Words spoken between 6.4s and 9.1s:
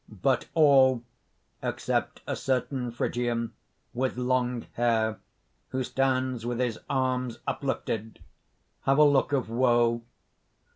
with his arms uplifted have a